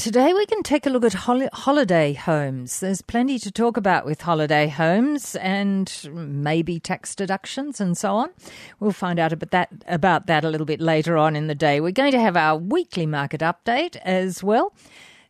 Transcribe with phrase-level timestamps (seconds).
[0.00, 2.80] Today we can take a look at hol- holiday homes.
[2.80, 8.30] There's plenty to talk about with holiday homes and maybe tax deductions and so on.
[8.78, 11.82] We'll find out about that about that a little bit later on in the day.
[11.82, 14.72] We're going to have our weekly market update as well.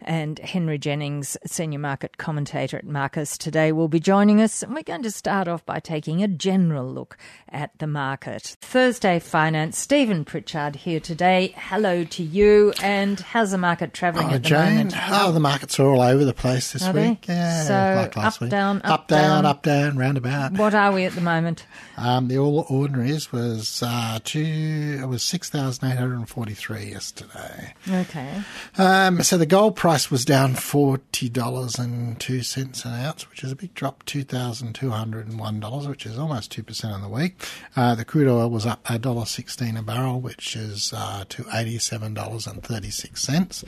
[0.02, 4.62] And Henry Jennings, senior market commentator at Marcus today, will be joining us.
[4.62, 7.18] And we're going to start off by taking a general look
[7.50, 8.56] at the market.
[8.62, 11.54] Thursday Finance, Stephen Pritchard here today.
[11.56, 12.72] Hello to you.
[12.82, 14.74] And how's the market travelling oh, at the Jane.
[14.76, 14.94] moment?
[15.10, 17.26] Oh, the markets are all over the place this Are week.
[17.26, 17.34] they?
[17.34, 18.50] Yeah, So, like last up, week.
[18.50, 19.46] down, up, up, down, down.
[19.46, 20.52] up, down, roundabout.
[20.52, 21.66] What are we at the moment?
[21.98, 24.98] Um, the all ordinaries was uh, two.
[25.02, 27.74] It was six thousand eight hundred and forty-three yesterday.
[27.90, 28.42] Okay.
[28.78, 33.42] Um, so the gold price was down forty dollars and two cents an ounce, which
[33.42, 36.62] is a big drop, two thousand two hundred and one dollars, which is almost two
[36.62, 37.42] percent on the week.
[37.74, 41.44] Uh, the crude oil was up a dollar sixteen a barrel, which is uh, to
[41.52, 43.64] eighty-seven dollars and thirty-six cents.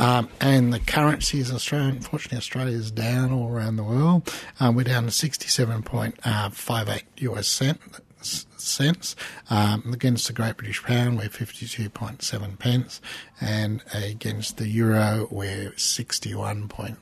[0.00, 4.32] Um, and the currencies, Australia, unfortunately, Australia is down all around the world.
[4.60, 6.18] Um, we're down to sixty-seven point
[6.52, 7.78] five eight US cent
[8.22, 9.16] cents
[9.50, 11.18] um, against the Great British Pound.
[11.18, 13.00] We're fifty-two point seven pence,
[13.40, 16.98] and against the euro, we're sixty-one point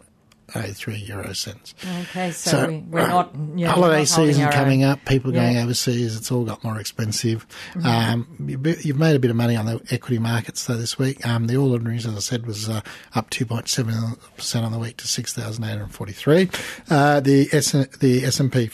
[0.54, 1.74] eight three euro cents.
[2.02, 3.34] Okay, so, So, we, we're not.
[3.56, 4.90] Yeah, Holiday not season coming own.
[4.92, 5.58] up, people going Yeah.
[5.58, 5.64] Mm-hmm.
[5.64, 7.44] overseas, it's all got more expensive.
[7.82, 11.26] Um, you- you've made a bit of money on the equity markets though this week.
[11.26, 12.80] Um, the All Ordinaries, as I said, was uh,
[13.16, 16.48] up 2.7% on the week to 6,843.
[16.90, 18.70] Uh, the S- the S&P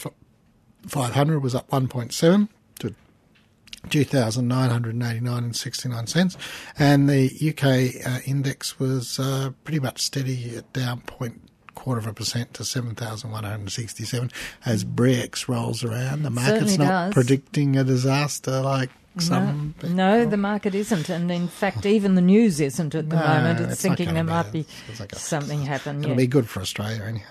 [0.87, 2.95] 500 was up 1.7 to
[3.89, 6.37] 2,989 and 69 cents.
[6.77, 11.41] And the UK uh, index was uh, pretty much steady at down point
[11.75, 14.31] quarter of a percent to 7,167
[14.65, 16.23] as Brexit rolls around.
[16.23, 17.13] The market's not does.
[17.13, 18.89] predicting a disaster like
[19.21, 19.75] some.
[19.79, 19.95] people.
[19.95, 23.59] No, the market isn't, and in fact, even the news isn't at the No, moment.
[23.59, 24.29] It's, it's thinking there be.
[24.29, 24.65] might be
[25.13, 25.99] something happen.
[25.99, 26.15] It'll Yeah.
[26.17, 27.29] be good for Australia anyhow.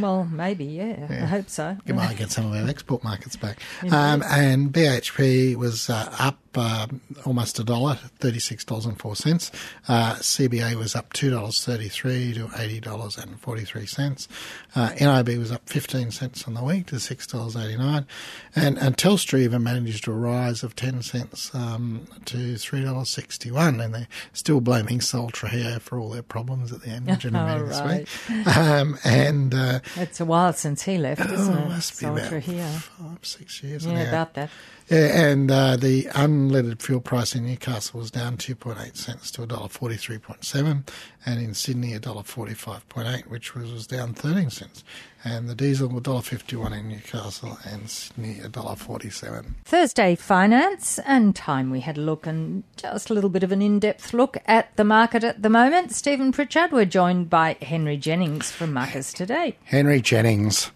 [0.00, 1.06] Well, maybe, yeah.
[1.10, 1.76] I hope so.
[1.86, 3.58] You might get some of our export markets back.
[3.90, 9.50] Um, and BHP was uh, up um almost a dollar, thirty-six dollars and four cents.
[9.88, 14.28] Uh, CBA was up two dollars thirty-three to eighty dollars and forty-three cents.
[14.76, 18.06] Uh, NIB was up fifteen cents on the week to six dollars eighty-nine,
[18.54, 23.80] and and Telstra even managed a rise of ten cents um, to three dollars sixty-one,
[23.80, 27.52] and they're still blaming Sol here for all their problems at the annual general Oh,
[27.64, 28.56] meeting this week.
[28.56, 31.68] Um, and uh, It's a while since he left, isn't Oh, it?
[31.68, 32.66] must be Soldier about here.
[32.68, 33.84] five, six years.
[33.86, 34.50] Yeah, about that.
[34.88, 40.88] Yeah, and uh, the unleaded fuel price in Newcastle was down 2.8 cents to $1.43.7,
[41.24, 44.84] and in Sydney $1.45.8, which was, was down 13 cents.
[45.26, 49.54] And the diesel $1.51 in Newcastle and Sydney $1.47.
[49.64, 53.62] Thursday finance and time we had a look and just a little bit of an
[53.62, 55.92] in-depth look at the market at the moment.
[55.92, 59.56] Stephen Pritchard, we're joined by Henry Jennings from Marcus Today.
[59.64, 60.70] Henry Jennings.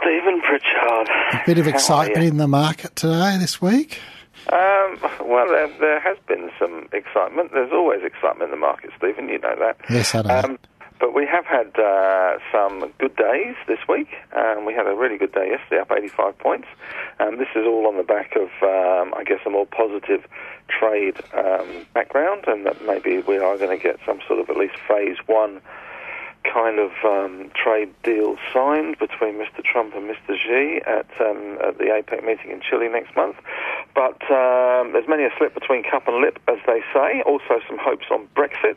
[0.00, 1.08] Stephen Pritchard.
[1.32, 4.00] A bit of excitement in the market today, this week.
[4.48, 7.52] Um, well, there, there has been some excitement.
[7.52, 9.28] There's always excitement in the market, Stephen.
[9.28, 9.76] You know that.
[9.90, 10.40] Yes, I know.
[10.40, 10.58] Um,
[10.98, 14.08] but we have had uh, some good days this week.
[14.36, 16.68] Um, we had a really good day yesterday, up 85 points.
[17.18, 20.26] Um, this is all on the back of, um, I guess, a more positive
[20.68, 24.56] trade um, background, and that maybe we are going to get some sort of at
[24.56, 25.62] least phase one
[26.44, 29.62] kind of um, trade deal signed between Mr.
[29.62, 30.36] Trump and Mr.
[30.36, 33.36] Xi at, um, at the APEC meeting in Chile next month.
[33.94, 37.22] But um, there's many a slip between cup and lip, as they say.
[37.26, 38.76] Also, some hopes on Brexit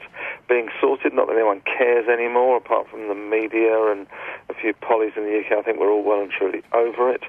[0.50, 1.14] being sorted.
[1.14, 4.08] Not that anyone cares anymore, apart from the media and
[4.50, 5.58] a few pollies in the UK.
[5.58, 7.24] I think we're all well and truly over it.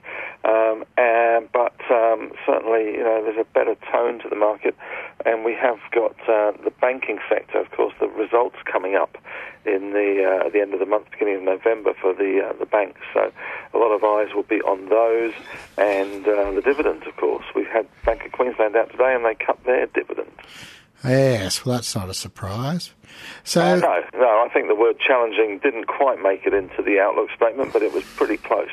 [0.44, 4.74] Um, and, but um, certainly, you know, there's a better tone to the market,
[5.24, 9.16] and we have got uh, the banking sector, of course, the results coming up
[9.64, 12.52] in the uh, at the end of the month, beginning of November for the uh,
[12.58, 13.00] the banks.
[13.12, 13.32] So
[13.72, 15.32] a lot of eyes will be on those
[15.78, 17.44] and uh, the dividends, of course.
[17.54, 20.30] We've had Bank of Queensland out today, and they cut their dividend.
[21.02, 22.92] Yes, well, that's not a surprise.
[23.44, 26.98] So, Uh, no, no, I think the word challenging didn't quite make it into the
[26.98, 28.70] outlook statement, but it was pretty close.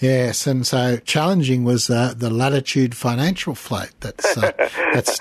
[0.00, 3.92] Yes, and so challenging was uh, the Latitude Financial float.
[4.00, 4.52] That's uh,
[4.92, 5.20] that's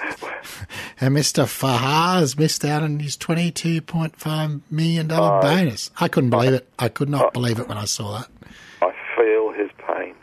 [0.99, 1.45] and Mr.
[1.45, 5.91] Fahour has missed out on his twenty two point five million dollar bonus.
[5.99, 6.67] I couldn't believe it.
[6.79, 8.29] I could not believe it when I saw that.
[8.81, 10.15] I feel his pain.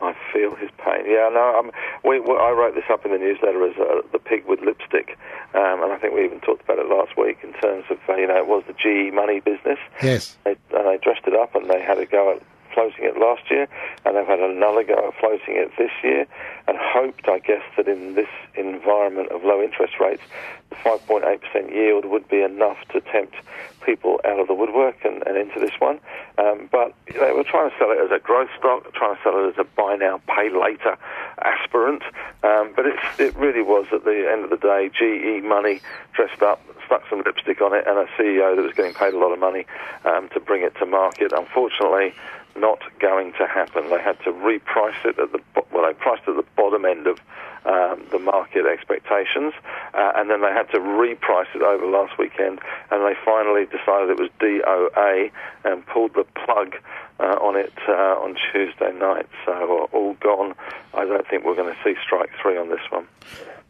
[0.00, 1.06] I feel his pain.
[1.06, 1.70] Yeah, no, um,
[2.04, 5.16] we, we, I wrote this up in the newsletter as uh, the pig with lipstick,
[5.54, 8.16] um, and I think we even talked about it last week in terms of uh,
[8.16, 9.78] you know it was the GE money business.
[10.02, 12.42] Yes, They, and they dressed it up and they had a go at
[12.74, 13.68] floating it last year,
[14.04, 16.26] and they've had another go at floating it this year,
[16.66, 20.22] and hoped, I guess, that in this environment of low interest rates,
[20.70, 23.36] the 5.8% yield would be enough to tempt
[23.84, 26.00] people out of the woodwork and, and into this one.
[26.38, 26.94] Um, but
[27.24, 29.58] know, we're trying to sell it as a growth stock, trying to sell it as
[29.58, 30.96] a buy now, pay later
[31.42, 32.02] aspirant.
[32.42, 32.86] Um, but
[33.18, 35.80] it really was at the end of the day GE money
[36.12, 39.18] dressed up, stuck some lipstick on it, and a CEO that was getting paid a
[39.18, 39.66] lot of money
[40.04, 41.32] um, to bring it to market.
[41.32, 42.14] Unfortunately,
[42.56, 43.90] not going to happen.
[43.90, 45.40] They had to reprice it at the
[45.72, 47.18] well, they priced at the bottom end of
[47.64, 49.54] um, the market expectations,
[49.94, 52.60] uh, and then they had to reprice it over last weekend,
[52.90, 55.30] and they finally decided it was DOA
[55.64, 56.76] and pulled the plug
[57.18, 59.26] uh, on it uh, on Tuesday night.
[59.44, 60.54] So uh, all gone.
[60.92, 63.06] I don't think we're going to see strike three on this one.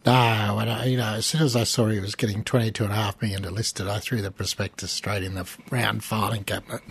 [0.07, 2.93] No, when I, you know, as soon as I saw he was getting twenty-two and
[2.93, 6.83] a half million to listed, I threw the prospectus straight in the round filing cabinet.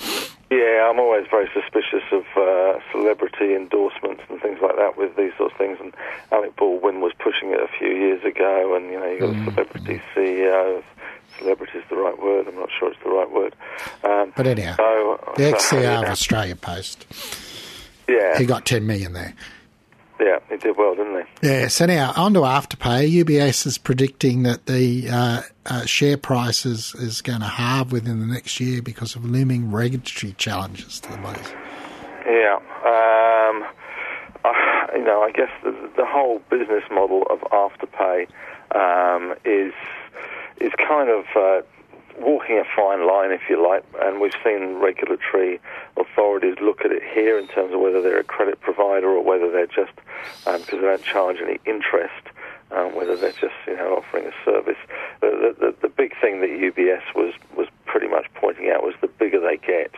[0.54, 5.32] Yeah, I'm always very suspicious of uh, celebrity endorsements and things like that with these
[5.36, 5.80] sorts of things.
[5.82, 5.96] And
[6.32, 9.48] Alec Baldwin was pushing it a few years ago, and you know, you got mm.
[9.48, 10.84] a celebrity CEO.
[11.40, 12.48] Celebrity is the right word.
[12.48, 13.56] I'm not sure it's the right word.
[14.04, 17.08] Um, but anyhow, so, the ex CEO of Australia Post.
[18.08, 19.34] Yeah, he got 10 million there.
[20.24, 21.48] Yeah, he did well, didn't he?
[21.48, 21.82] Yes.
[21.82, 23.24] Anyhow, on to Afterpay.
[23.24, 28.22] UBS is predicting that the uh, uh, share price is, is going to halve within
[28.22, 31.54] the next year because of looming regulatory challenges to the place.
[32.26, 32.56] Yeah.
[32.86, 33.66] Um,
[34.46, 38.28] uh, you know, I guess the, the, whole business model of Afterpay
[38.74, 39.74] um, is
[40.62, 41.62] is kind of uh,
[42.20, 45.60] walking a fine line, if you like, and we've seen regulatory
[45.98, 49.52] authorities look at it here in terms of whether they're a credit provider or whether
[49.52, 49.94] they're just
[50.46, 52.28] because um, they don't charge any interest.
[52.72, 54.78] Um, whether they're just you know offering a service.
[55.22, 59.08] The, the, the big thing that UBS was was pretty much pointing out was the
[59.08, 59.94] bigger they get,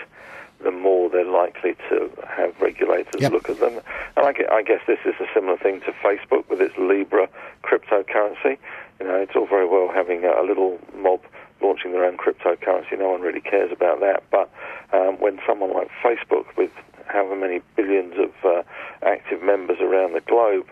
[0.62, 3.32] the more they're likely to have regulators yep.
[3.32, 3.80] look at them.
[4.18, 7.30] And I, I guess this is a similar thing to Facebook with its Libra
[7.64, 8.58] cryptocurrency.
[9.00, 11.22] You know, it's all very well having a little mob
[11.62, 12.98] launching their own cryptocurrency.
[12.98, 14.24] No one really cares about that.
[14.32, 14.50] But
[14.94, 16.72] um, when someone like Facebook, with
[17.08, 18.64] however many billions of uh,
[19.04, 20.68] active members around the globe,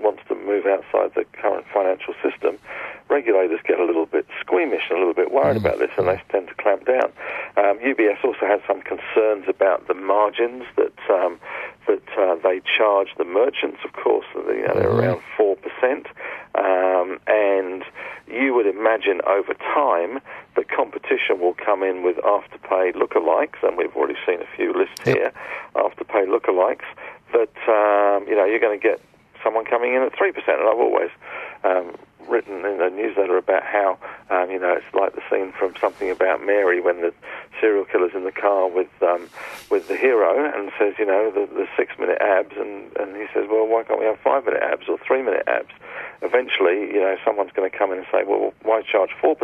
[0.00, 2.58] wants to move outside the current financial system,
[3.08, 5.60] regulators get a little bit squeamish and a little bit worried mm.
[5.60, 7.10] about this, and they tend to clamp down.
[7.56, 11.40] Um, UBS also has some concerns about the margins that um,
[11.86, 13.78] that uh, they charge the merchants.
[13.84, 15.00] Of course, you know, they're mm-hmm.
[15.00, 16.06] around four percent,
[16.54, 17.82] um, and
[18.26, 20.20] you would imagine over time
[20.56, 25.00] that competition will come in with afterpay lookalikes, and we've already seen a few lists
[25.04, 25.16] yep.
[25.16, 25.32] here,
[25.74, 26.86] afterpay lookalikes.
[27.32, 29.00] That um, you know you're going to get
[29.44, 31.10] someone coming in at three percent, and I've always
[31.64, 31.94] um,
[32.28, 33.98] written in a newsletter about how
[34.30, 37.12] um, you know it's like the scene from something about Mary when the
[37.60, 39.28] serial killer's in the car with um,
[39.70, 43.26] with the hero and says you know the, the six minute abs and and he
[43.34, 45.72] says well why can't we have five minute abs or three minute abs
[46.22, 49.36] eventually, you know, someone's going to come in and say, well, why charge 4%?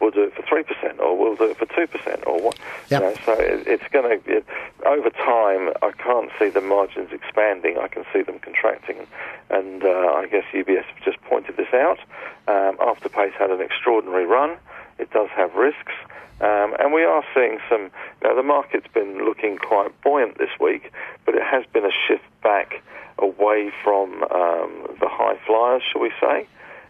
[0.00, 2.58] We'll do it for 3%, or we'll do it for 2%, or what?
[2.90, 3.00] Yep.
[3.00, 4.46] You know, so it, it's going to, it,
[4.86, 7.78] over time, I can't see the margins expanding.
[7.78, 9.06] I can see them contracting.
[9.50, 11.98] And uh, I guess UBS just pointed this out.
[12.46, 14.56] Um, Afterpay's had an extraordinary run.
[14.98, 15.92] It does have risks.
[16.40, 17.90] Um, and we are seeing some,
[18.22, 20.92] Now, the market's been looking quite buoyant this week,
[21.26, 22.82] but it has been a shift back
[23.18, 26.46] away from um, the high flyers, shall we say,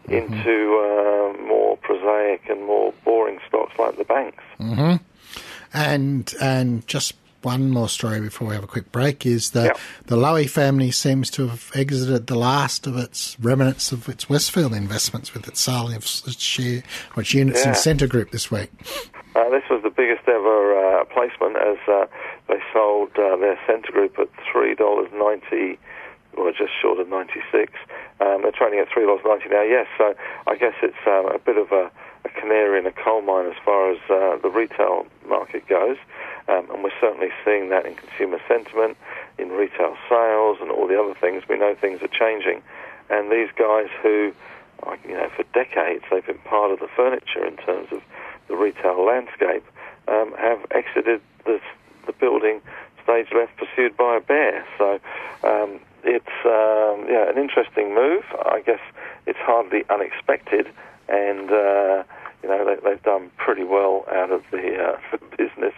[0.06, 0.12] mm-hmm.
[0.12, 4.44] into uh, more prosaic and more boring stocks like the banks.
[4.60, 5.02] Mm-hmm.
[5.72, 9.78] And and just one more story before we have a quick break is that yep.
[10.06, 14.74] the Lowy family seems to have exited the last of its remnants of its Westfield
[14.74, 16.82] investments with its sale of its share
[17.16, 17.70] or its units yeah.
[17.70, 18.70] in Scentre Group this week.
[19.36, 22.06] Uh, this was the biggest ever uh, placement as uh,
[22.48, 25.78] they sold uh, their Scentre Group at three dollars ninety
[26.38, 27.72] or just short of 96.
[28.20, 29.86] Um, they're trading at $3.90 now, yes.
[29.98, 30.14] So
[30.46, 31.90] I guess it's um, a bit of a,
[32.24, 35.96] a, canary in a coal mine as far as uh, the retail market goes.
[36.48, 38.96] Um, and we're certainly seeing that in consumer sentiment,
[39.38, 41.42] in retail sales, and all the other things.
[41.48, 42.62] We know things are changing.
[43.10, 44.32] And these guys who,
[45.06, 48.02] you know, for decades they've been part of the furniture in terms of
[48.48, 49.64] the retail landscape,
[50.08, 51.60] um, have exited the,
[52.06, 52.60] the building
[53.08, 54.64] stage left pursued by a bear.
[54.76, 55.00] So
[55.42, 58.24] um, it's um, yeah an interesting move.
[58.44, 58.80] I guess
[59.26, 60.66] it's hardly unexpected,
[61.08, 62.04] and uh,
[62.42, 65.74] you know they, have done pretty well out of the, uh, the business.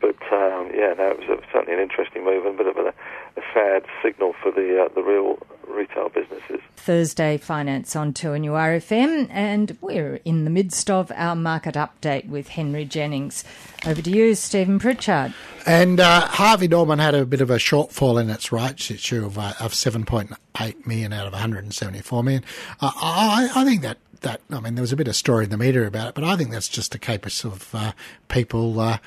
[0.00, 2.76] But um, yeah, no, it was a, certainly an interesting move and a bit of
[2.76, 6.60] a, a sad signal for the uh, the real retail businesses.
[6.76, 12.84] Thursday Finance on 2NURFM, and we're in the midst of our market update with Henry
[12.84, 13.42] Jennings.
[13.84, 15.34] Over to you, Stephen Pritchard.
[15.66, 19.36] And uh, Harvey Norman had a bit of a shortfall in its rights issue of,
[19.36, 22.44] uh, of 7.8 million out of 174 million.
[22.80, 25.50] Uh, I, I think that that I mean there was a bit of story in
[25.50, 27.92] the media about it, but I think that's just a case of uh,
[28.28, 28.98] people uh,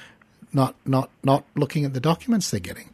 [0.53, 2.89] not not not looking at the documents they're getting.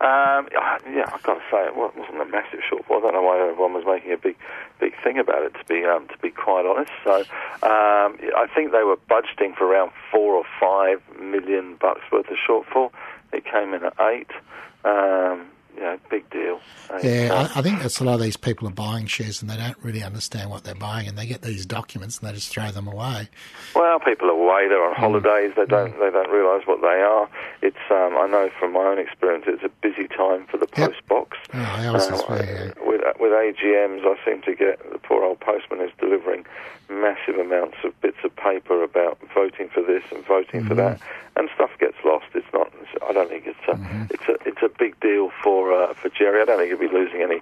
[0.00, 0.48] Um,
[0.88, 2.98] yeah, I've got to say it wasn't a massive shortfall.
[2.98, 4.34] I don't know why everyone was making a big,
[4.80, 5.52] big thing about it.
[5.52, 7.20] To be um, to be quite honest, so
[7.62, 12.38] um, I think they were budgeting for around four or five million bucks worth of
[12.48, 12.92] shortfall.
[13.30, 14.30] It came in at eight.
[14.84, 16.60] Um, you know, big deal.
[17.02, 19.56] Yeah, I, I, think that's a lot of these people are buying shares and they
[19.56, 22.70] don't really understand what they're buying, and they get these documents and they just throw
[22.70, 23.28] them away.
[23.74, 24.98] Well, people are away; they're on mm.
[24.98, 25.52] holidays.
[25.56, 26.00] They don't mm.
[26.00, 27.28] they don't realise what they are.
[27.62, 31.06] It's um, I know from my own experience, it's a busy time for the post
[31.08, 31.38] box.
[31.54, 32.72] Oh, uh, yeah.
[32.84, 36.44] With with AGMs, I seem to get the poor old postman is delivering
[36.90, 40.68] massive amounts of bits of paper about voting for this and voting mm-hmm.
[40.68, 41.00] for that,
[41.36, 42.26] and stuff gets lost.
[42.34, 42.72] It's not.
[43.08, 44.04] I don't think it's a mm-hmm.
[44.10, 46.42] it's a it's a big deal for uh, for Jerry.
[46.42, 47.40] I don't think he'll be losing any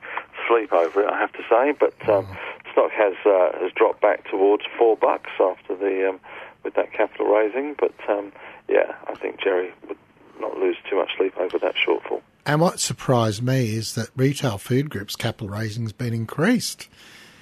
[0.49, 1.11] sleep over it.
[1.11, 2.73] I have to say, but um, mm-hmm.
[2.73, 6.21] stock has uh, has dropped back towards four bucks after the um,
[6.65, 7.75] with that capital raising.
[7.79, 8.33] But um,
[8.69, 9.99] yeah, I think Jerry would
[10.41, 12.23] not lose too much sleep over that shortfall.
[12.47, 16.89] And what surprised me is that retail food groups capital raising has been increased.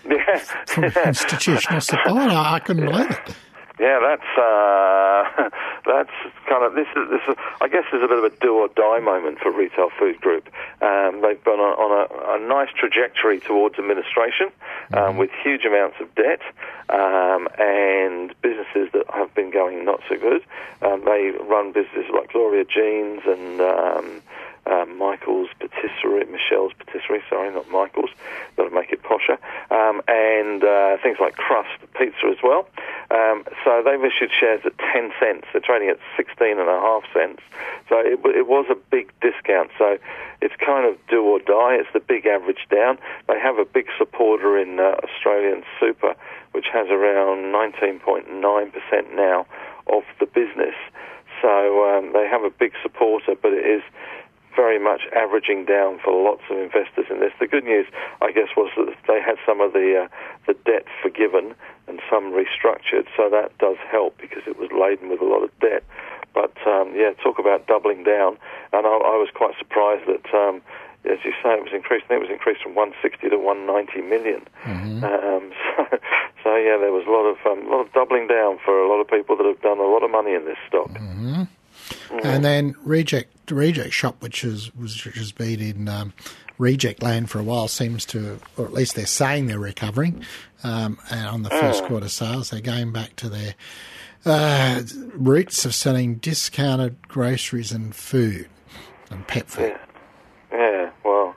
[0.09, 0.39] Yeah.
[0.67, 2.31] From institutional support.
[2.31, 3.35] I, couldn't believe it.
[3.81, 5.51] Yeah, that's uh,
[5.87, 6.16] that's
[6.57, 8.69] kind of this is this is I guess there's a bit of a do or
[8.69, 10.49] die moment for Retail Food Group.
[10.81, 14.49] Um, they've been on, on a, a, nice trajectory towards administration
[14.93, 15.19] um, mm-hmm.
[15.19, 16.41] with huge amounts of debt
[16.89, 20.43] um, and businesses that have been going not so good.
[20.83, 23.61] Um, they run businesses like Gloria Jeans and
[24.67, 28.11] um, Michael's Patisserie, Michel's Patisserie, sorry, not Michael's,
[28.57, 29.39] to make it posher,
[29.71, 32.69] um, and uh, things like Crust Pizza as well.
[33.11, 35.47] Um, so they've issued shares at 10 cents.
[35.53, 37.43] They're trading at 16 and a half cents.
[37.89, 39.71] So it, it was a big discount.
[39.79, 39.99] So
[40.43, 41.77] it's kind of do or die.
[41.79, 42.99] It's the big average down.
[43.29, 46.15] They have a big supporter in uh, Australian Super,
[46.53, 49.47] which has around 19.9% now
[49.87, 50.75] of the business.
[51.43, 53.83] So um, they have a big supporter, but it is
[54.57, 57.33] very much averaging down for lots of investors in this.
[57.39, 57.87] The good news,
[58.23, 60.09] I guess, was that they had some of the uh,
[60.47, 61.55] the debt forgiven
[61.87, 65.51] and some restructured, so that does help because it was laden with a lot of
[65.61, 65.85] debt.
[66.35, 68.39] But um, yeah, talk about doubling down,
[68.73, 70.35] and I, I was quite surprised that.
[70.35, 70.63] Um,
[71.07, 72.07] as you say, it was increased.
[72.11, 74.43] It was increased from 160 to 190 million.
[74.67, 75.05] Mm-hmm.
[75.05, 75.99] Um, so,
[76.43, 78.89] so, yeah, there was a lot of um, a lot of doubling down for a
[78.89, 80.91] lot of people that have done a lot of money in this stock.
[80.91, 81.47] Mm-hmm.
[82.23, 86.13] And then Reject Reject Shop, which is which has been in um,
[86.59, 90.25] reject land for a while, seems to, or at least they're saying they're recovering.
[90.65, 91.89] Um, and on the first mm.
[91.89, 93.55] quarter sales, they're going back to their
[94.25, 94.83] uh,
[95.15, 98.49] roots of selling discounted groceries and food
[99.11, 99.77] and pet food.
[100.51, 101.37] Yeah, yeah well,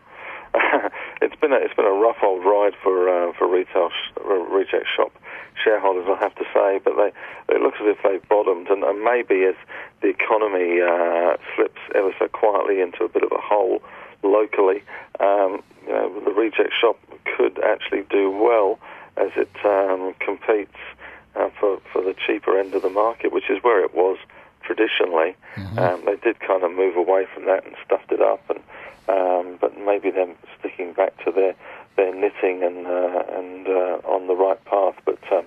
[1.21, 4.19] it's been a, it's been a rough old ride for uh, for retail sh-
[4.51, 5.11] reject shop
[5.63, 7.11] shareholders, I have to say, but they
[7.53, 9.55] it looks as if they've bottomed, and, and maybe as
[10.01, 13.81] the economy uh, slips ever so quietly into a bit of a hole
[14.23, 14.83] locally,
[15.19, 16.97] um, you know, the reject shop
[17.37, 18.79] could actually do well
[19.17, 20.77] as it um, competes
[21.35, 24.17] uh, for for the cheaper end of the market, which is where it was
[24.63, 25.35] traditionally.
[25.55, 25.79] Mm-hmm.
[25.79, 28.59] Um, they did kind of move away from that and stuffed it up, and
[29.07, 31.55] um, but maybe them sticking back to their
[31.95, 34.95] their knitting and uh, and uh, on the right path.
[35.05, 35.45] But um,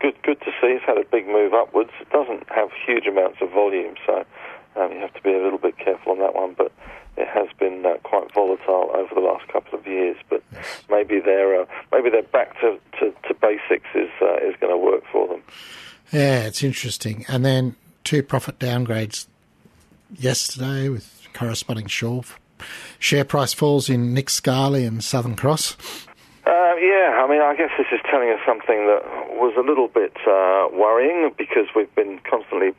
[0.00, 0.68] good good to see.
[0.68, 1.90] It's had a big move upwards.
[2.00, 4.24] It doesn't have huge amounts of volume, so
[4.76, 6.54] um, you have to be a little bit careful on that one.
[6.56, 6.72] But
[7.16, 10.16] it has been uh, quite volatile over the last couple of years.
[10.28, 10.42] But
[10.88, 14.78] maybe they're uh, maybe they're back to, to, to basics is uh, is going to
[14.78, 15.42] work for them.
[16.12, 17.24] Yeah, it's interesting.
[17.28, 19.26] And then two profit downgrades
[20.16, 22.26] yesterday with corresponding short
[22.98, 25.76] share price falls in Nick Scali and Southern Cross?
[26.46, 29.04] Uh, yeah, I mean, I guess this is telling us something that
[29.36, 32.72] was a little bit uh, worrying because we've been constantly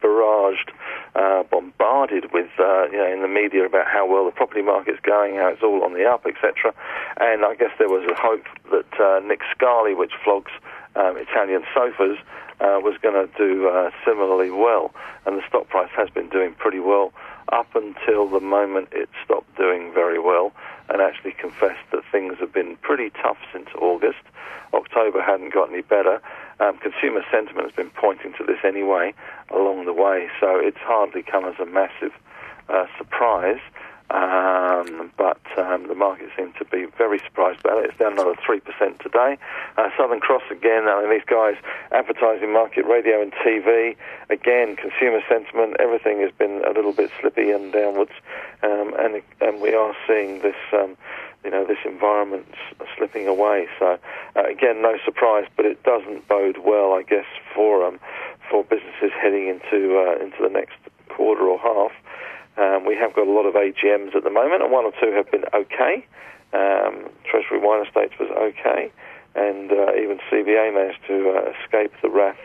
[0.00, 0.70] barraged,
[1.14, 5.00] uh, bombarded with, uh, you know, in the media about how well the property market's
[5.00, 6.72] going, how it's all on the up, etc.
[7.18, 10.52] And I guess there was a hope that uh, Nick Scali, which flogs
[10.94, 12.18] um, Italian sofas,
[12.60, 14.94] uh, was going to do uh, similarly well.
[15.26, 17.12] And the stock price has been doing pretty well
[17.52, 20.52] up until the moment it stopped doing very well
[20.88, 24.22] and actually confessed that things have been pretty tough since August.
[24.74, 26.20] October hadn't got any better.
[26.60, 29.14] Um, consumer sentiment has been pointing to this anyway
[29.50, 32.12] along the way, so it's hardly come as a massive
[32.68, 33.60] uh, surprise.
[34.78, 37.90] Um, but um, the market seemed to be very surprised about it.
[37.90, 38.62] It's down another 3%
[39.00, 39.38] today.
[39.76, 41.56] Uh, Southern Cross again, I mean, these guys,
[41.92, 43.96] advertising market, radio and TV,
[44.30, 48.12] again, consumer sentiment, everything has been a little bit slippy and downwards.
[48.62, 50.96] Um, and, and we are seeing this, um,
[51.44, 52.46] you know, this environment
[52.96, 53.68] slipping away.
[53.78, 53.98] So,
[54.36, 57.98] uh, again, no surprise, but it doesn't bode well, I guess, for, um,
[58.50, 60.76] for businesses heading into, uh, into the next
[61.08, 61.92] quarter or half.
[62.58, 65.12] Um, we have got a lot of AGMs at the moment, and one or two
[65.12, 66.04] have been okay.
[66.52, 68.90] Um, Treasury Wine Estates was okay,
[69.34, 72.40] and uh, even CBA managed to uh, escape the wrath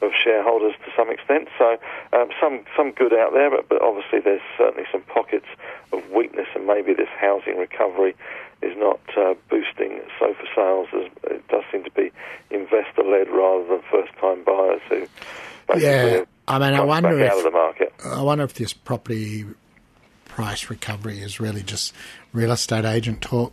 [0.00, 1.48] of shareholders to some extent.
[1.58, 1.76] So
[2.12, 5.46] um, some some good out there, but, but obviously there's certainly some pockets
[5.92, 8.14] of weakness, and maybe this housing recovery
[8.62, 10.88] is not uh, boosting sofa sales.
[10.94, 12.10] As it does seem to be
[12.50, 15.06] investor led rather than first time buyers who.
[15.76, 17.92] Yeah, I mean, I wonder if out of the market.
[18.04, 19.44] I wonder if this property
[20.24, 21.92] price recovery is really just
[22.32, 23.52] real estate agent talk.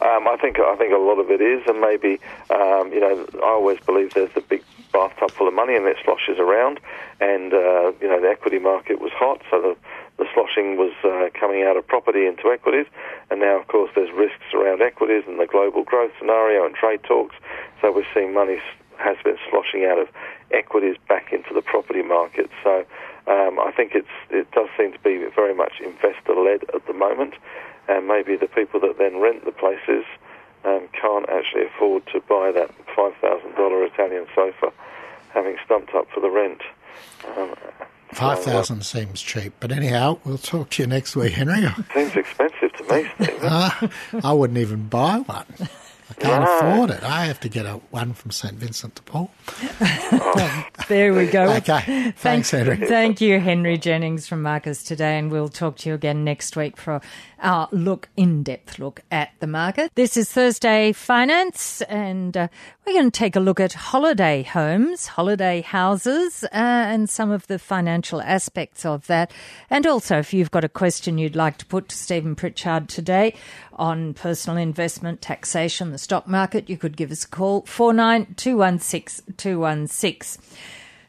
[0.00, 3.26] Um, I think I think a lot of it is, and maybe um, you know
[3.42, 6.80] I always believe there's a big bathtub full of money and it sloshes around,
[7.20, 9.76] and uh, you know the equity market was hot, so the
[10.16, 12.86] the sloshing was uh, coming out of property into equities,
[13.30, 17.02] and now of course there's risks around equities and the global growth scenario and trade
[17.02, 17.34] talks,
[17.80, 18.60] so we're seeing money
[18.96, 20.08] has been sloshing out of
[20.52, 22.50] equities back into the property market.
[22.62, 22.84] So
[23.26, 26.92] um, I think it's it does seem to be very much investor led at the
[26.92, 27.34] moment,
[27.88, 30.04] and maybe the people that then rent the places
[30.64, 34.72] um, can't actually afford to buy that five thousand dollar Italian sofa,
[35.32, 36.62] having stumped up for the rent.
[37.36, 37.54] Um,
[38.12, 41.64] Five thousand uh, seems cheap, but anyhow, we'll talk to you next week, Henry.
[41.94, 43.08] seems expensive to me,
[43.42, 43.88] uh,
[44.24, 45.46] I wouldn't even buy one.
[46.10, 47.02] I can't afford it.
[47.04, 49.30] I have to get a one from St Vincent de Paul.
[49.70, 50.66] oh.
[50.88, 51.52] there we go.
[51.54, 52.12] Okay.
[52.16, 52.76] Thanks, Henry.
[52.76, 56.76] Thank you, Henry Jennings from Marcus today, and we'll talk to you again next week
[56.76, 57.00] for
[57.40, 59.92] our look, in depth look at the market.
[59.94, 62.48] This is Thursday Finance, and uh,
[62.90, 67.46] we're going to take a look at holiday homes, holiday houses, uh, and some of
[67.46, 69.30] the financial aspects of that.
[69.70, 73.36] And also, if you've got a question you'd like to put to Stephen Pritchard today
[73.74, 79.36] on personal investment, taxation, the stock market, you could give us a call, 49216216.
[79.36, 80.42] 216.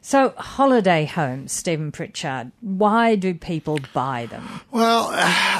[0.02, 4.48] So, holiday homes, Stephen Pritchard, why do people buy them?
[4.70, 5.08] Well,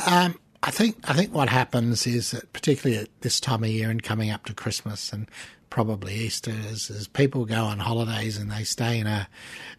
[0.06, 3.90] um, I think I think what happens is that particularly at this time of year
[3.90, 5.28] and coming up to Christmas and
[5.72, 9.26] probably Easter is, is people go on holidays and they stay in a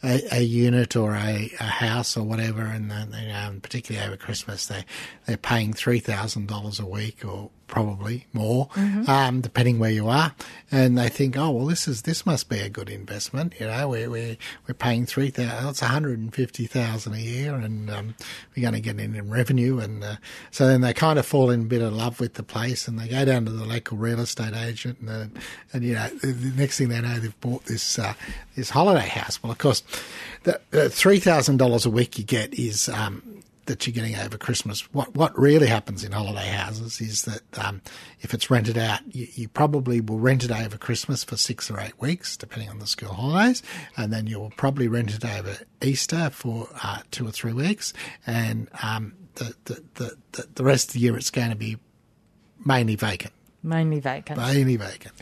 [0.04, 4.66] a, a unit or a, a, house or whatever, and they, um, particularly over Christmas
[4.66, 4.86] they
[5.28, 9.10] they're paying three thousand dollars a week or probably more, mm-hmm.
[9.10, 10.36] um, depending where you are.
[10.72, 13.54] And they think, oh well, this is this must be a good investment.
[13.60, 17.20] You know, we're we're, we're paying three thousand, it's one hundred and fifty thousand a
[17.20, 18.16] year, and um,
[18.56, 19.80] we're going to get in in revenue.
[19.80, 20.16] And uh,
[20.52, 23.00] so then they kind of fall in a bit of love with the place, and
[23.00, 25.40] they go down to the local real estate agent, and uh,
[25.84, 28.14] and you know, the next thing they know, they've bought this uh,
[28.56, 29.42] this holiday house.
[29.42, 29.84] Well, of course,
[30.44, 34.82] the, three thousand dollars a week you get is um, that you're getting over Christmas.
[34.94, 37.82] What what really happens in holiday houses is that um,
[38.22, 41.80] if it's rented out, you, you, probably will rent it over Christmas for six or
[41.80, 43.62] eight weeks, depending on the school holidays,
[43.98, 47.94] and then you will probably rent it over Easter for uh, two or three weeks,
[48.26, 49.84] and um, the, the,
[50.32, 51.78] the the rest of the year it's going to be
[52.66, 53.34] mainly vacant.
[53.64, 54.38] Mainly vacant.
[54.40, 55.14] Mainly vacant.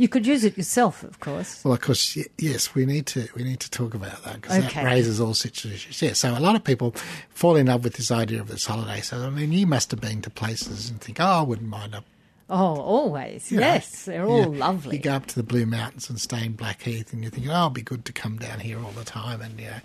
[0.00, 1.62] You could use it yourself, of course.
[1.62, 2.74] Well, of course, yes.
[2.74, 4.82] We need to we need to talk about that because okay.
[4.82, 6.00] that raises all sorts of issues.
[6.00, 6.14] Yeah.
[6.14, 6.94] So a lot of people
[7.28, 9.02] fall in love with this idea of this holiday.
[9.02, 11.94] So I mean, you must have been to places and think, oh, I wouldn't mind
[11.94, 12.02] a
[12.52, 13.52] Oh, always.
[13.52, 14.96] You yes, know, they're all lovely.
[14.96, 17.50] You go up to the Blue Mountains and stay in Blackheath, and you think, oh,
[17.50, 19.40] it'll be good to come down here all the time.
[19.40, 19.80] And, you know,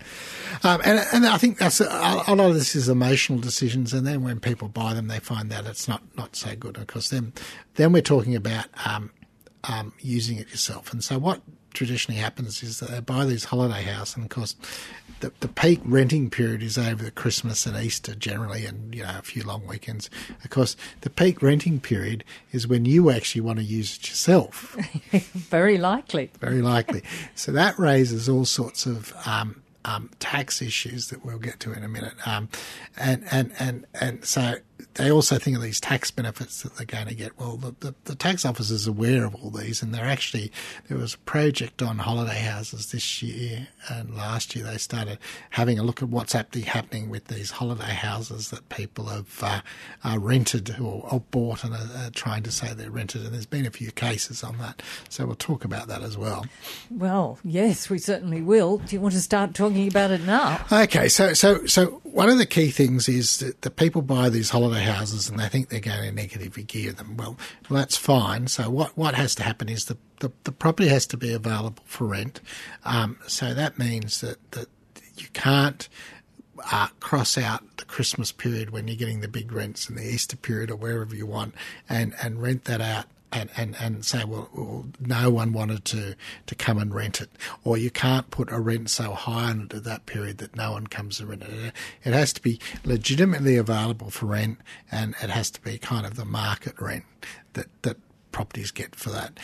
[0.64, 3.92] um, and, and I think that's a, a, lot of this is emotional decisions.
[3.92, 6.74] And then when people buy them, they find that it's not, not so good.
[6.74, 7.32] Because then,
[7.76, 9.12] then we're talking about um,
[9.64, 10.92] um, using it yourself.
[10.92, 11.40] And so what
[11.74, 14.56] traditionally happens is that they buy these holiday house, and of course,
[15.20, 19.16] the, the peak renting period is over the Christmas and Easter generally, and you know
[19.18, 20.10] a few long weekends.
[20.44, 24.76] Of course, the peak renting period is when you actually want to use it yourself.
[25.32, 26.30] Very likely.
[26.40, 27.02] Very likely.
[27.34, 31.84] so that raises all sorts of um, um, tax issues that we'll get to in
[31.84, 32.14] a minute.
[32.26, 32.48] Um,
[32.96, 34.56] and, and, and, and so
[34.96, 37.38] they also think of these tax benefits that they're going to get.
[37.38, 40.50] Well, the, the, the, tax office is aware of all these, and they're actually
[40.88, 44.64] there was a project on holiday houses this year and last year.
[44.64, 45.18] They started
[45.50, 49.60] having a look at what's actually happening with these holiday houses that people have uh,
[50.04, 53.24] uh, rented or, or, bought and are, are, trying to say they're rented.
[53.24, 56.46] And there's been a few cases on that, so we'll talk about that as well.
[56.90, 58.78] Well, yes, we certainly will.
[58.78, 60.64] Do you want to start talking about it now?
[60.72, 64.48] Okay, so so so one of the key things is that the people buy these
[64.48, 67.16] holiday houses and they think they're going to negatively gear them.
[67.16, 67.36] Well,
[67.68, 68.48] well that's fine.
[68.48, 71.82] So what, what has to happen is the, the, the property has to be available
[71.84, 72.40] for rent.
[72.84, 74.68] Um, so that means that, that
[75.16, 75.88] you can't
[76.72, 80.36] uh, cross out the Christmas period when you're getting the big rents and the Easter
[80.36, 81.54] period or wherever you want
[81.88, 86.14] and, and rent that out and, and, and say, well, well, no one wanted to,
[86.46, 87.30] to come and rent it.
[87.64, 90.72] Or you can't put a rent so high on it at that period that no
[90.72, 91.72] one comes to rent it.
[92.04, 94.58] It has to be legitimately available for rent
[94.90, 97.04] and it has to be kind of the market rent
[97.54, 97.96] that, that
[98.32, 99.38] properties get for that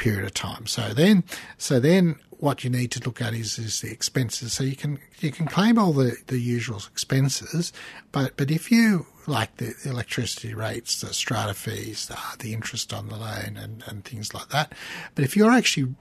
[0.00, 0.66] period of time.
[0.66, 1.22] So then,
[1.58, 4.54] so then what you need to look at is, is the expenses.
[4.54, 7.72] So you can you can claim all the, the usual expenses,
[8.10, 13.08] but but if you like the electricity rates, the strata fees, the, the interest on
[13.08, 14.72] the loan, and, and things like that,
[15.14, 15.94] but if you're actually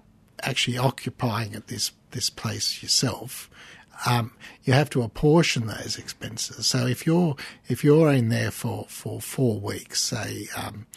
[0.43, 3.49] actually occupying at this this place yourself,
[4.05, 4.31] um,
[4.63, 6.67] you have to apportion those expenses.
[6.67, 7.35] So if you're
[7.67, 10.87] if you're in there for, for four weeks, say um,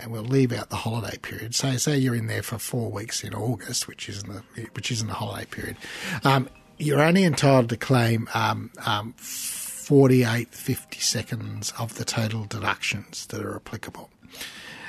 [0.00, 1.54] and we'll leave out the holiday period.
[1.54, 5.08] So, say you're in there for four weeks in August, which isn't the which isn't
[5.08, 5.76] the holiday period.
[6.24, 13.26] Um, you're only entitled to claim um, um, 48 50 seconds of the total deductions
[13.26, 14.10] that are applicable.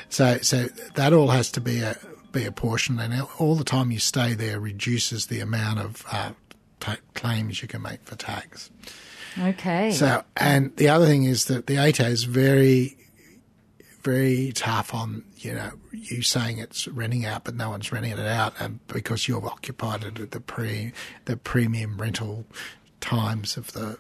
[0.10, 0.66] So, so
[0.96, 1.98] that all has to be a
[2.32, 6.32] be a portion, and all the time you stay there reduces the amount of uh,
[6.80, 8.70] t- claims you can make for tax.
[9.40, 9.92] Okay.
[9.92, 12.98] So, and the other thing is that the ATO is very
[14.08, 18.20] very tough on you know you saying it's renting out, but no one's renting it
[18.20, 20.94] out, and because you've occupied it at the pre
[21.26, 22.46] the premium rental
[23.02, 23.98] times of the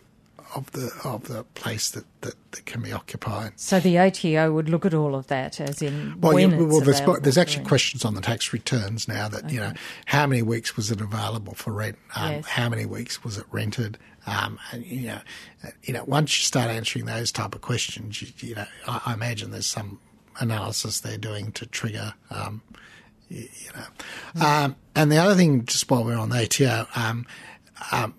[0.55, 3.51] of the of the place that, that, that can be occupied.
[3.57, 7.01] So the ATO would look at all of that, as in well, you, well there's,
[7.21, 9.53] there's, actually questions on the tax returns now that okay.
[9.55, 9.73] you know
[10.05, 12.45] how many weeks was it available for rent, um, yes.
[12.45, 15.19] how many weeks was it rented, um, and you know,
[15.83, 19.13] you know, once you start answering those type of questions, you, you know, I, I,
[19.13, 19.99] imagine there's some
[20.39, 22.61] analysis they're doing to trigger, um,
[23.29, 23.85] you, you, know.
[24.35, 24.41] Mm.
[24.41, 27.25] Um, and the other thing, just while we're on ATO, um,
[27.93, 28.15] um,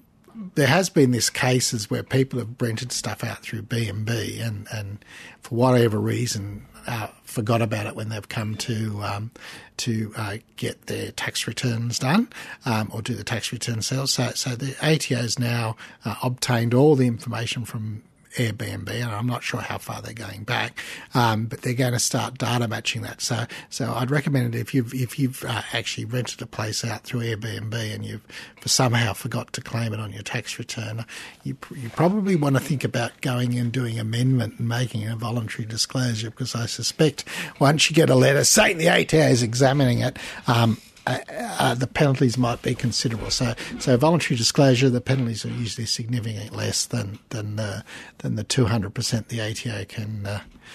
[0.55, 4.41] there has been this cases where people have rented stuff out through B and B,
[4.41, 5.05] and and
[5.43, 9.31] for whatever reason, uh, forgot about it when they've come to um,
[9.77, 12.29] to uh, get their tax returns done
[12.65, 14.13] um, or do the tax return sales.
[14.13, 18.03] So, so the ATO has now uh, obtained all the information from
[18.37, 20.79] Airbnb, and I'm not sure how far they're going back,
[21.15, 23.21] um, but they're going to start data matching that.
[23.21, 27.05] So, so I'd recommend it if you've if you've uh, actually rented a place out
[27.05, 28.27] through Airbnb and you've
[28.65, 31.05] somehow forgot to claim it on your tax return,
[31.45, 35.67] you you probably want to think about going and doing amendment and making a voluntary
[35.67, 37.25] disclosure because I suspect
[37.59, 40.19] once you get a letter saying the ATO is examining it.
[40.47, 43.31] Um, uh, uh, the penalties might be considerable.
[43.31, 47.83] So, so voluntary disclosure, the penalties are usually significantly less than than uh,
[48.19, 50.29] than the two hundred percent the ATO can.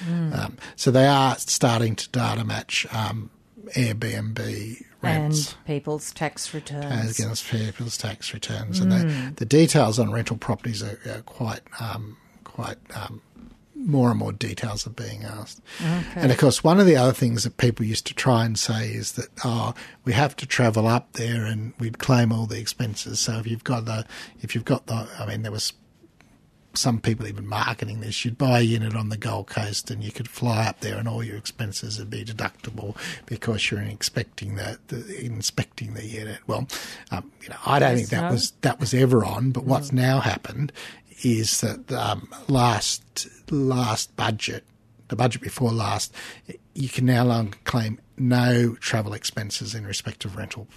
[0.05, 0.37] Mm.
[0.37, 3.29] Um, so they are starting to data match um,
[3.75, 8.83] Airbnb rents and people's tax returns against people's tax returns, mm.
[8.83, 9.33] and the, hmm.
[9.35, 13.21] the, details on rental properties are, are quite um, quite um,
[13.75, 15.61] more and more details are being asked.
[15.81, 16.21] Okay.
[16.21, 18.89] And of course, one of the other things that people used to try and say
[18.89, 19.73] is that, oh,
[20.05, 23.19] we have to travel up there and we'd claim all the expenses.
[23.19, 24.05] So if you've got the,
[24.41, 25.73] if you've got the, I mean, there was
[26.75, 28.25] some people even marketing this.
[28.25, 31.07] You'd buy a unit on the Gold Coast and you could fly up there and
[31.07, 36.39] all your expenses would be deductible because you're inspecting the, the inspecting the unit.
[36.47, 36.67] Well,
[37.11, 38.31] um, you know, I don't yes, think that no.
[38.31, 39.51] was that was ever on.
[39.51, 39.93] But what's mm.
[39.93, 40.71] now happened
[41.23, 44.63] is that um, last last budget,
[45.09, 46.13] the budget before last,
[46.73, 50.67] you can now longer claim no travel expenses in respect of rental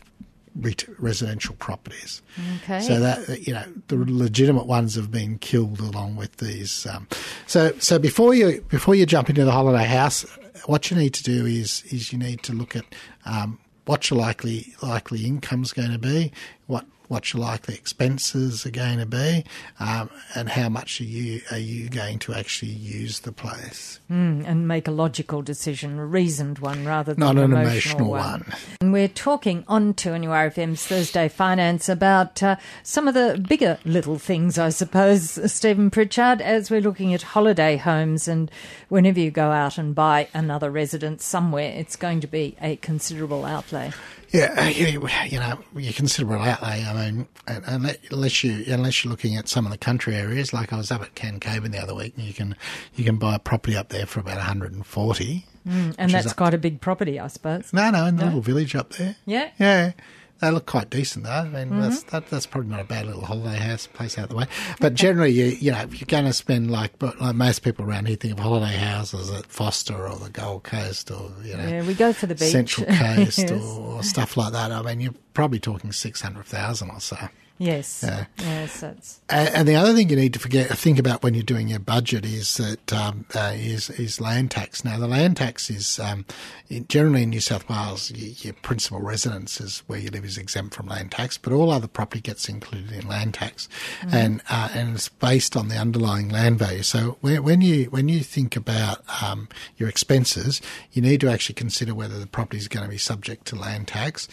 [0.98, 2.22] residential properties.
[2.62, 2.80] Okay.
[2.80, 6.86] So that you know the legitimate ones have been killed along with these.
[6.86, 7.08] Um,
[7.46, 10.22] so so before you before you jump into the holiday house,
[10.66, 12.84] what you need to do is is you need to look at
[13.24, 16.32] um, what your likely likely income's going to be,
[16.66, 19.44] what what your likely expenses are going to be,
[19.78, 24.44] um, and how much are you are you going to actually use the place, mm,
[24.46, 28.20] and make a logical decision, a reasoned one rather than not an emotional, emotional one.
[28.20, 28.54] one.
[28.80, 34.58] And we're talking on 2NURFM's Thursday Finance about uh, some of the bigger little things,
[34.58, 38.50] I suppose, Stephen Pritchard, as we're looking at holiday homes, and
[38.88, 43.44] whenever you go out and buy another residence somewhere, it's going to be a considerable
[43.44, 43.92] outlay.
[44.30, 46.84] Yeah, uh, you know, you consider it outlay.
[46.84, 50.76] I mean, unless you unless you're looking at some of the country areas, like I
[50.76, 52.56] was up at Cancoban the other week, and you can
[52.94, 55.46] you can buy a property up there for about 140.
[55.66, 57.72] Mm, and that's quite a big property, I suppose.
[57.72, 58.26] No, no, in the no?
[58.26, 59.16] little village up there.
[59.24, 59.92] Yeah, yeah.
[60.40, 61.30] They look quite decent though.
[61.30, 61.80] I mean, mm-hmm.
[61.80, 64.46] that's that, that's probably not a bad little holiday house place out the way.
[64.80, 67.84] But generally, you you know, if you're going to spend like, but like most people
[67.86, 71.66] around here think of holiday houses at Forster or the Gold Coast or you know,
[71.66, 72.50] Yeah, we go for the beach.
[72.52, 73.50] Central Coast Yes.
[73.52, 74.70] or stuff like that.
[74.70, 77.16] I mean, you're probably talking six hundred thousand or so.
[77.58, 78.04] Yes.
[78.38, 81.42] Yes, that's And, and the other thing you need to forget, think about when you're
[81.42, 84.84] doing your budget is that um, uh, is is land tax.
[84.84, 86.26] Now, the land tax is um,
[86.68, 90.74] in, generally in New South Wales, your principal residence is where you live is exempt
[90.74, 93.68] from land tax, but all other property gets included in land tax,
[94.10, 96.82] and uh, and it's based on the underlying land value.
[96.82, 100.60] So when, when you when you think about um, your expenses,
[100.92, 103.88] you need to actually consider whether the property is going to be subject to land
[103.88, 104.28] tax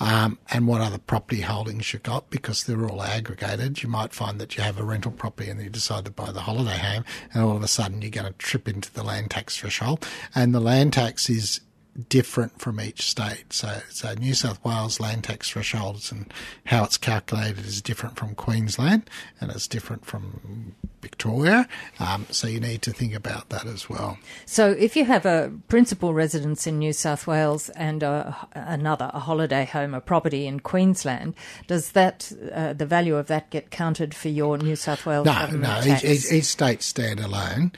[0.00, 3.82] um, and what other property holdings you've got because they're all aggregated.
[3.82, 6.40] You might find that you have a rental property and you decide to buy the
[6.40, 9.56] holiday home, and all of a sudden you're going to trip into the land tax
[9.56, 10.06] threshold.
[10.34, 11.60] And the land tax is
[12.08, 13.52] different from each state.
[13.52, 16.32] So, so New South Wales land tax thresholds and
[16.64, 19.08] how it's calculated is different from Queensland,
[19.40, 21.68] and it's different from Victoria.
[21.98, 24.18] Um, so you need to think about that as well.
[24.46, 29.20] So, if you have a principal residence in New South Wales and a, another, a
[29.20, 31.34] holiday home, a property in Queensland,
[31.66, 35.46] does that uh, the value of that get counted for your New South Wales No,
[35.46, 37.72] no, each, each, each state stand alone.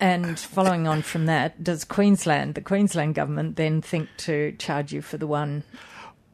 [0.00, 5.02] And following on from that, does Queensland, the Queensland government, then think to charge you
[5.02, 5.62] for the one?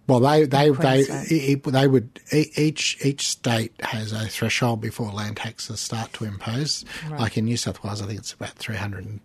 [0.07, 5.81] Well, they they they they would each each state has a threshold before land taxes
[5.81, 6.85] start to impose.
[7.11, 9.21] Like in New South Wales, I think it's about three hundred and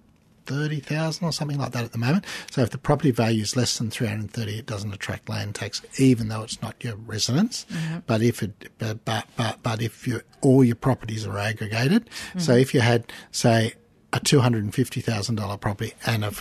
[0.47, 2.25] thirty thousand or something like that at the moment.
[2.49, 5.29] So if the property value is less than three hundred and thirty, it doesn't attract
[5.29, 7.67] land tax, even though it's not your residence.
[7.71, 7.99] Mm-hmm.
[8.07, 12.39] But if it but but but, but if you all your properties are aggregated, mm-hmm.
[12.39, 13.73] so if you had say
[14.13, 16.31] a two hundred and fifty thousand dollar property and a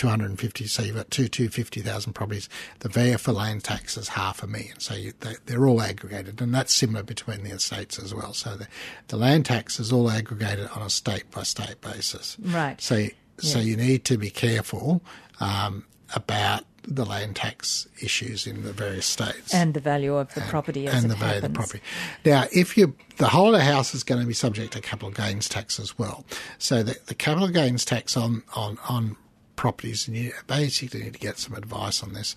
[0.00, 2.48] 250, so you've got two 250,000 properties.
[2.78, 4.80] The value for land tax is half a million.
[4.80, 8.32] So you, they, they're all aggregated, and that's similar between the estates as well.
[8.32, 8.66] So the,
[9.08, 12.38] the land tax is all aggregated on a state by state basis.
[12.40, 12.80] Right.
[12.80, 15.02] So, so you need to be careful
[15.38, 20.40] um, about the land tax issues in the various states And the value of the
[20.42, 21.82] property as and the value of the property.
[22.24, 25.78] Now, if you the holiday house is going to be subject to capital gains tax
[25.78, 26.24] as well.
[26.58, 29.16] So the, the capital gains tax on on on
[29.56, 32.34] properties, and you basically need to get some advice on this.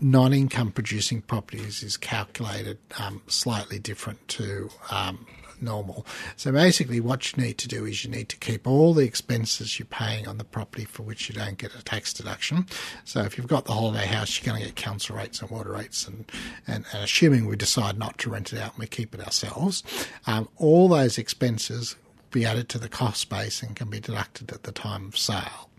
[0.00, 4.70] Non-income producing properties is calculated um, slightly different to.
[4.90, 5.26] Um,
[5.64, 6.06] normal.
[6.36, 9.78] So basically what you need to do is you need to keep all the expenses
[9.78, 12.66] you're paying on the property for which you don't get a tax deduction.
[13.04, 15.72] So if you've got the holiday house, you're going to get council rates and water
[15.72, 16.30] rates and,
[16.66, 19.82] and, and assuming we decide not to rent it out and we keep it ourselves,
[20.26, 24.52] um, all those expenses will be added to the cost base and can be deducted
[24.52, 25.70] at the time of sale.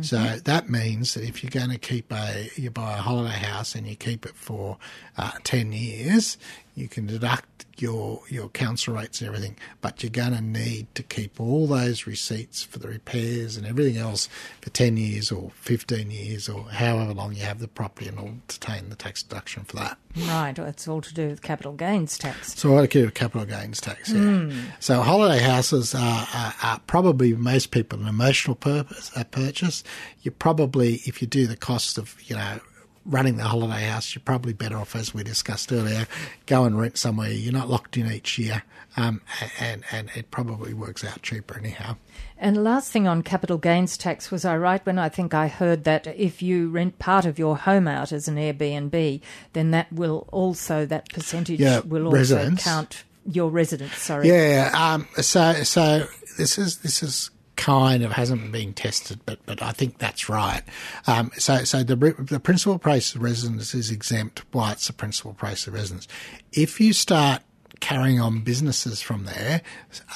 [0.00, 3.74] So that means that if you're going to keep a, you buy a holiday house
[3.74, 4.78] and you keep it for
[5.18, 6.38] uh, 10 years,
[6.74, 11.02] you can deduct your, your council rates and everything, but you're going to need to
[11.02, 14.28] keep all those receipts for the repairs and everything else
[14.60, 18.28] for 10 years or 15 years or however long you have the property and will
[18.28, 19.98] obtain the tax deduction for that.
[20.16, 22.54] Right, well, it's all to do with capital gains tax.
[22.58, 24.10] So I keep capital gains tax.
[24.12, 24.50] Yeah.
[24.78, 29.81] So holiday houses are, are, are probably most people an emotional purpose a purchase.
[30.22, 32.60] You probably, if you do the cost of you know
[33.04, 36.06] running the holiday house, you're probably better off, as we discussed earlier,
[36.46, 37.30] go and rent somewhere.
[37.32, 38.62] You're not locked in each year,
[38.96, 39.20] um,
[39.58, 41.96] and and it probably works out cheaper anyhow.
[42.38, 45.84] And last thing on capital gains tax was I right when I think I heard
[45.84, 49.20] that if you rent part of your home out as an Airbnb,
[49.52, 52.62] then that will also that percentage Yeah, will also residence.
[52.64, 53.96] count your residence.
[53.96, 54.28] Sorry.
[54.28, 54.70] Yeah.
[54.74, 56.06] Um, so so
[56.38, 57.30] this is this is
[57.62, 60.62] kind of hasn't been tested, but but I think that's right.
[61.06, 64.42] Um, so so the the principal price of residence is exempt.
[64.50, 66.08] Why it's the principal price of residence.
[66.52, 67.42] If you start
[67.78, 69.62] carrying on businesses from there,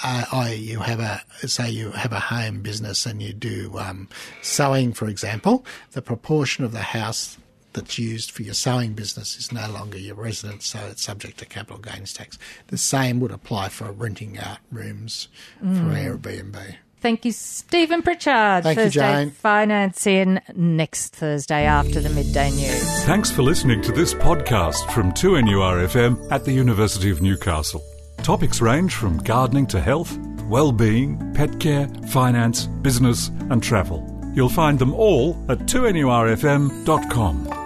[0.03, 4.09] uh, i.e., you have a say you have a home business and you do um,
[4.43, 7.39] sewing, for example, the proportion of the house
[7.75, 11.47] that's used for your sewing business is no longer your residence, so it's subject to
[11.47, 12.39] capital gains tax.
[12.69, 15.29] The same would apply for renting out rooms
[15.61, 16.77] for Airbnb.
[17.01, 18.65] Thank you, Stephen Pritchard.
[18.65, 19.31] Thank you, Thursday Jane.
[19.31, 23.05] Finance in next Thursday after the midday news.
[23.05, 27.83] Thanks for listening to this podcast from 2NURFM at the University of Newcastle.
[28.19, 34.13] Topics range from gardening to health, well-being, pet care, finance, business and travel.
[34.35, 37.66] You'll find them all at 2NURFM.com.